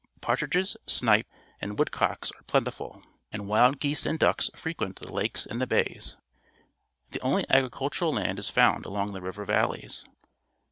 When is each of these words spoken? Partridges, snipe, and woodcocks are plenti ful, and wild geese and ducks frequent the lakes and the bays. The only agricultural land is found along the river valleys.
Partridges, 0.19 0.75
snipe, 0.87 1.27
and 1.61 1.77
woodcocks 1.77 2.31
are 2.31 2.41
plenti 2.45 2.73
ful, 2.73 3.03
and 3.31 3.47
wild 3.47 3.79
geese 3.79 4.03
and 4.03 4.17
ducks 4.17 4.49
frequent 4.55 4.95
the 4.95 5.13
lakes 5.13 5.45
and 5.45 5.61
the 5.61 5.67
bays. 5.67 6.17
The 7.11 7.21
only 7.21 7.45
agricultural 7.51 8.11
land 8.13 8.39
is 8.39 8.49
found 8.49 8.87
along 8.87 9.13
the 9.13 9.21
river 9.21 9.45
valleys. 9.45 10.03